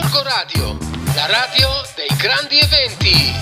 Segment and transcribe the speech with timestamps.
[0.00, 0.78] Gorgo Radio,
[1.16, 3.32] la radio dei grandi eventi.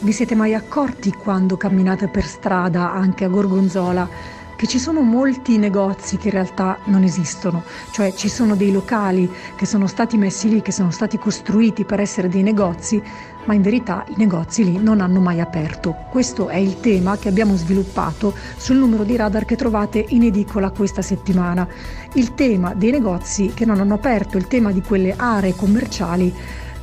[0.00, 4.08] Vi siete mai accorti quando camminate per strada, anche a Gorgonzola,
[4.56, 9.30] che ci sono molti negozi che in realtà non esistono, cioè ci sono dei locali
[9.56, 13.02] che sono stati messi lì, che sono stati costruiti per essere dei negozi,
[13.44, 15.94] ma in verità i negozi lì non hanno mai aperto.
[16.10, 20.70] Questo è il tema che abbiamo sviluppato sul numero di radar che trovate in edicola
[20.70, 21.66] questa settimana.
[22.14, 26.32] Il tema dei negozi che non hanno aperto, il tema di quelle aree commerciali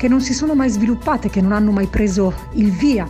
[0.01, 3.07] che non si sono mai sviluppate, che non hanno mai preso il via,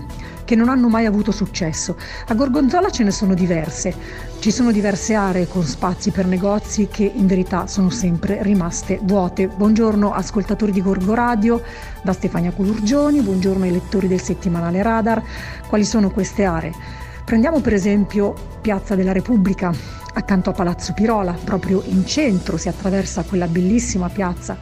[0.52, 1.96] che non hanno mai avuto successo.
[2.28, 3.96] A Gorgonzola ce ne sono diverse.
[4.38, 9.48] Ci sono diverse aree con spazi per negozi che in verità sono sempre rimaste vuote.
[9.48, 11.62] Buongiorno ascoltatori di Gorgo Radio,
[12.04, 15.24] da Stefania Culurgioni, buongiorno ai lettori del settimanale Radar.
[15.70, 17.01] Quali sono queste aree?
[17.31, 19.73] Prendiamo per esempio Piazza della Repubblica,
[20.16, 24.57] accanto a Palazzo Pirola, proprio in centro, si attraversa quella bellissima piazza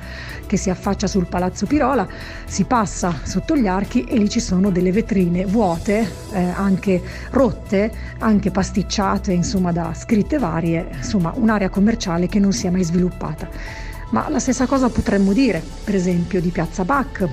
[0.46, 2.08] che si affaccia sul Palazzo Pirola,
[2.46, 7.92] si passa sotto gli archi e lì ci sono delle vetrine vuote, eh, anche rotte,
[8.20, 13.50] anche pasticciate, insomma da scritte varie, insomma un'area commerciale che non si è mai sviluppata.
[14.12, 17.28] Ma la stessa cosa potremmo dire, per esempio, di Piazza Bach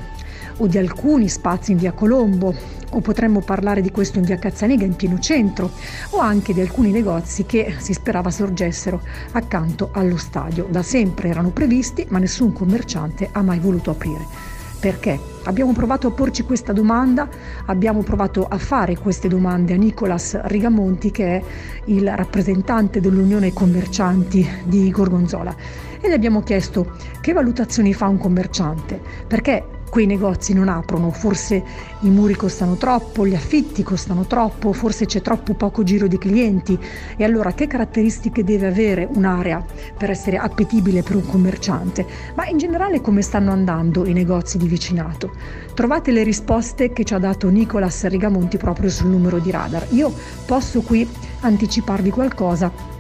[0.57, 2.55] o di alcuni spazi in via Colombo
[2.91, 5.71] o potremmo parlare di questo in via Cazzaniga in pieno centro,
[6.11, 9.01] o anche di alcuni negozi che si sperava sorgessero
[9.33, 10.67] accanto allo stadio.
[10.71, 14.55] Da sempre erano previsti, ma nessun commerciante ha mai voluto aprire.
[14.79, 15.19] Perché?
[15.45, 17.29] Abbiamo provato a porci questa domanda,
[17.65, 21.43] abbiamo provato a fare queste domande a Nicolas Rigamonti, che è
[21.87, 25.55] il rappresentante dell'Unione Commercianti di Gorgonzola,
[26.01, 29.65] e gli abbiamo chiesto che valutazioni fa un commerciante, perché
[29.97, 31.65] quei negozi non aprono, forse
[32.01, 36.79] i muri costano troppo, gli affitti costano troppo, forse c'è troppo poco giro di clienti
[37.17, 39.65] e allora che caratteristiche deve avere un'area
[39.97, 42.05] per essere appetibile per un commerciante?
[42.35, 45.31] Ma in generale come stanno andando i negozi di vicinato?
[45.73, 49.87] Trovate le risposte che ci ha dato Nicolas Rigamonti proprio sul numero di radar.
[49.93, 50.13] Io
[50.45, 51.09] posso qui
[51.41, 52.96] anticiparvi qualcosa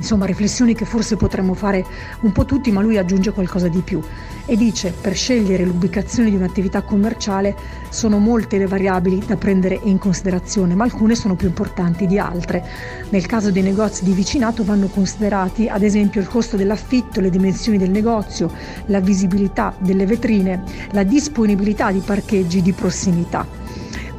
[0.00, 1.84] insomma riflessioni che forse potremmo fare
[2.20, 4.02] un po' tutti, ma lui aggiunge qualcosa di più
[4.46, 7.54] e dice per scegliere l'ubicazione di un'attività commerciale
[7.90, 12.66] sono molte le variabili da prendere in considerazione, ma alcune sono più importanti di altre.
[13.10, 17.78] Nel caso dei negozi di vicinato vanno considerati ad esempio il costo dell'affitto, le dimensioni
[17.78, 18.50] del negozio,
[18.86, 23.59] la visibilità delle vetrine, la disponibilità di parcheggi di prossimità.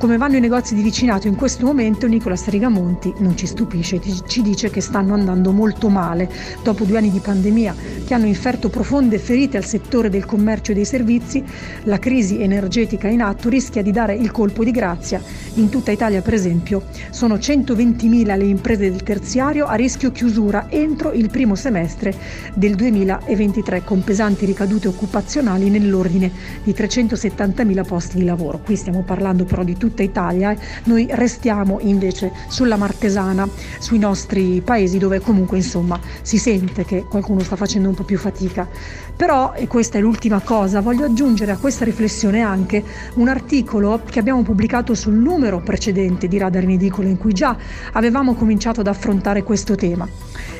[0.02, 4.42] Come vanno i negozi di vicinato in questo momento, Nicola Strigamonti non ci stupisce, ci
[4.42, 6.28] dice che stanno andando molto male
[6.64, 10.74] dopo due anni di pandemia che hanno inferto profonde ferite al settore del commercio e
[10.74, 11.44] dei servizi.
[11.84, 15.22] La crisi energetica in atto rischia di dare il colpo di grazia.
[15.56, 21.12] In tutta Italia, per esempio, sono 120.000 le imprese del terziario a rischio chiusura entro
[21.12, 22.12] il primo semestre
[22.56, 26.32] del 2023, con pesanti ricadute occupazionali nell'ordine
[26.64, 28.62] di 370.000 posti di lavoro.
[28.66, 33.48] Qui stiamo parlando però di tutti tutta Italia, noi restiamo invece sulla Martesana,
[33.80, 38.18] sui nostri paesi dove comunque insomma si sente che qualcuno sta facendo un po' più
[38.18, 38.68] fatica.
[39.16, 42.84] Però, e questa è l'ultima cosa, voglio aggiungere a questa riflessione anche
[43.16, 47.56] un articolo che abbiamo pubblicato sul numero precedente di Radar in Edicola in cui già
[47.92, 50.08] avevamo cominciato ad affrontare questo tema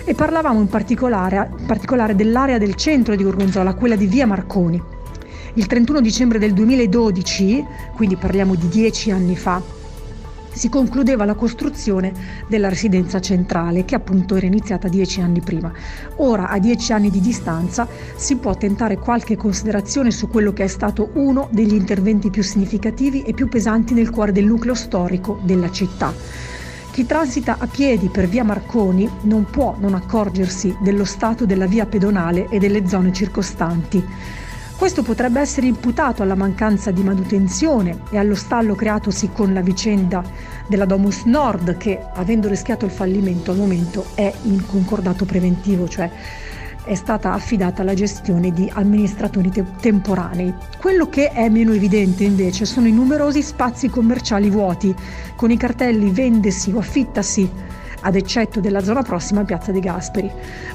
[0.04, 4.91] e parlavamo in particolare, in particolare dell'area del centro di Gorgonzola, quella di via Marconi.
[5.56, 9.62] Il 31 dicembre del 2012, quindi parliamo di dieci anni fa,
[10.54, 12.14] si concludeva la costruzione
[12.48, 15.70] della residenza centrale che appunto era iniziata dieci anni prima.
[16.18, 17.86] Ora, a dieci anni di distanza,
[18.16, 23.24] si può tentare qualche considerazione su quello che è stato uno degli interventi più significativi
[23.24, 26.14] e più pesanti nel cuore del nucleo storico della città.
[26.92, 31.86] Chi transita a piedi per via Marconi non può non accorgersi dello stato della via
[31.86, 34.06] pedonale e delle zone circostanti.
[34.82, 40.24] Questo potrebbe essere imputato alla mancanza di manutenzione e allo stallo creatosi con la vicenda
[40.66, 46.10] della Domus Nord che, avendo rischiato il fallimento, al momento è in concordato preventivo, cioè
[46.84, 50.52] è stata affidata alla gestione di amministratori te- temporanei.
[50.80, 54.96] Quello che è meno evidente invece sono i numerosi spazi commerciali vuoti,
[55.36, 57.48] con i cartelli vendesi o affittasi
[58.02, 60.32] ad eccetto della zona prossima a Piazza De Gasperi.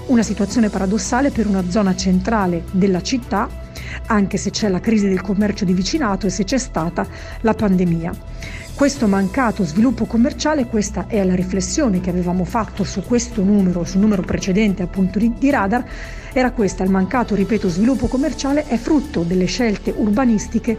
[0.07, 3.65] Una situazione paradossale per una zona centrale della città
[4.07, 7.07] anche se c'è la crisi del commercio di vicinato e se c'è stata
[7.41, 8.13] la pandemia.
[8.75, 14.01] Questo mancato sviluppo commerciale, questa è la riflessione che avevamo fatto su questo numero, sul
[14.01, 15.85] numero precedente appunto di, radar,
[16.33, 20.77] era questa, il mancato, ripeto, sviluppo commerciale è frutto delle scelte urbanistiche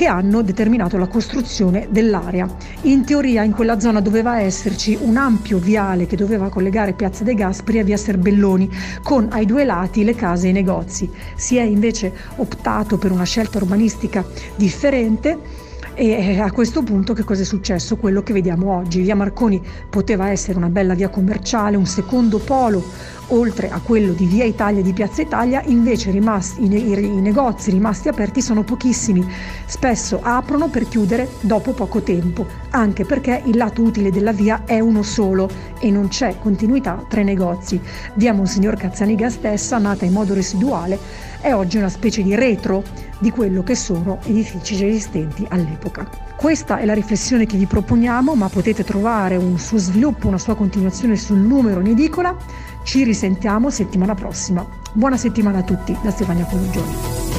[0.00, 2.48] che hanno determinato la costruzione dell'area.
[2.84, 7.34] In teoria in quella zona doveva esserci un ampio viale che doveva collegare Piazza De
[7.34, 8.70] Gasperi a Via Serbelloni
[9.02, 11.10] con ai due lati le case e i negozi.
[11.36, 14.24] Si è invece optato per una scelta urbanistica
[14.56, 17.98] differente e a questo punto che cosa è successo?
[17.98, 19.02] Quello che vediamo oggi.
[19.02, 19.60] Via Marconi
[19.90, 22.82] poteva essere una bella via commerciale, un secondo polo
[23.30, 27.20] oltre a quello di Via Italia e di Piazza Italia, invece rimasti, i, i, i,
[27.20, 29.26] negozi rimasti aperti sono pochissimi,
[29.66, 34.80] spesso aprono per chiudere dopo poco tempo, anche perché il lato utile della via è
[34.80, 35.48] uno solo
[35.78, 37.80] e non c'è continuità tra i negozi.
[38.14, 40.98] Via Monsignor Cazzaniga stessa, nata in modo residuale,
[41.40, 42.82] è oggi una specie di retro
[43.18, 46.08] di quello che sono edifici già esistenti all'epoca.
[46.36, 50.54] Questa è la riflessione che vi proponiamo, ma potete trovare un suo sviluppo, una sua
[50.54, 52.34] continuazione sul numero in edicola
[52.82, 54.66] ci risentiamo settimana prossima.
[54.92, 57.29] Buona settimana a tutti da Stefania Colugioni.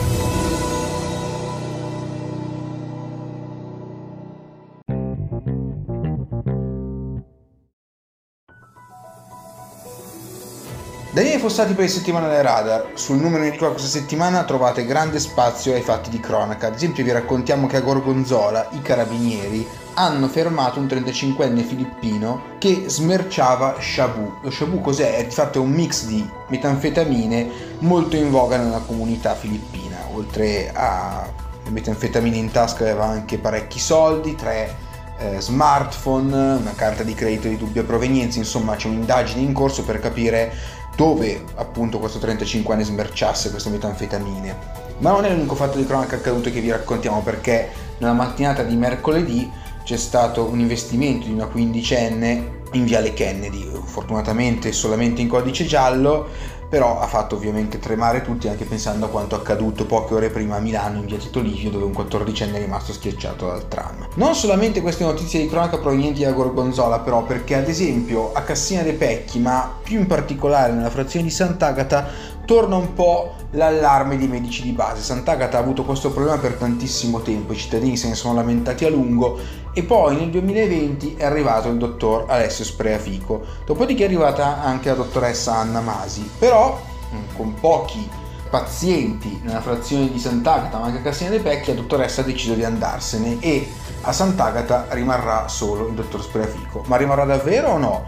[11.21, 12.93] Daniele Fossati per il settimanale Radar.
[12.95, 16.65] Sul numero in edicola questa settimana trovate grande spazio ai fatti di cronaca.
[16.65, 22.85] Ad esempio vi raccontiamo che a Gorgonzola i carabinieri hanno fermato un 35enne filippino che
[22.87, 24.39] smerciava shabu.
[24.41, 25.17] Lo shabu cos'è?
[25.17, 27.47] È di fatto un mix di metanfetamine
[27.81, 29.97] molto in voga nella comunità filippina.
[30.15, 31.29] Oltre a
[31.69, 34.75] metanfetamine in tasca aveva anche parecchi soldi, tre
[35.19, 39.99] eh, smartphone, una carta di credito di dubbia provenienza, insomma c'è un'indagine in corso per
[39.99, 44.55] capire dove appunto questo 35enne smerciasse queste metanfetamine.
[44.99, 48.75] Ma non è l'unico fatto di cronaca accaduto che vi raccontiamo perché nella mattinata di
[48.75, 49.49] mercoledì
[49.83, 56.27] c'è stato un investimento di una quindicenne in Viale Kennedy, fortunatamente solamente in codice giallo,
[56.71, 60.59] però ha fatto ovviamente tremare tutti anche pensando a quanto accaduto poche ore prima a
[60.61, 64.07] Milano in via Tito Livio dove un 14enne è rimasto schiacciato dal tram.
[64.13, 68.83] Non solamente queste notizie di cronaca provenienti da Gorgonzola però perché ad esempio a Cassina
[68.83, 74.27] dei Pecchi ma più in particolare nella frazione di Sant'Agata torna un po' l'allarme dei
[74.27, 75.01] medici di base.
[75.01, 78.89] Sant'Agata ha avuto questo problema per tantissimo tempo, i cittadini se ne sono lamentati a
[78.89, 79.39] lungo
[79.73, 84.95] e poi nel 2020 è arrivato il dottor Alessio Spreafico, dopodiché è arrivata anche la
[84.95, 86.79] dottoressa Anna Masi, però
[87.13, 91.79] mm, con pochi pazienti nella frazione di Sant'Agata ma anche a Cassina dei Pecchi la
[91.79, 93.71] dottoressa ha deciso di andarsene e
[94.01, 96.83] a Sant'Agata rimarrà solo il dottor Spreafico.
[96.87, 98.05] Ma rimarrà davvero o no?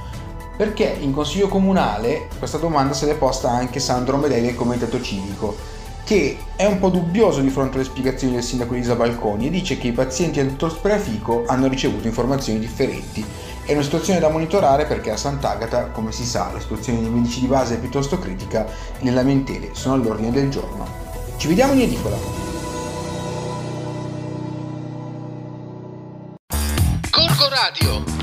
[0.64, 5.58] Perché in consiglio comunale questa domanda se l'è posta anche Sandro Medei del comitato civico
[6.06, 9.78] che è un po' dubbioso di fronte alle spiegazioni del sindaco Elisa Balconi e dice
[9.78, 13.26] che i pazienti del dottor Spreafico hanno ricevuto informazioni differenti.
[13.66, 17.40] È una situazione da monitorare perché a Sant'Agata, come si sa, la situazione dei medici
[17.40, 20.86] di base è piuttosto critica e le lamentele sono all'ordine del giorno.
[21.38, 22.18] Ci vediamo in edicola!
[27.10, 28.23] Corco Radio,